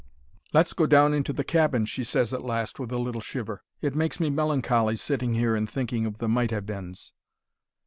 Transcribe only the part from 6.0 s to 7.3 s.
of the "might have beens."'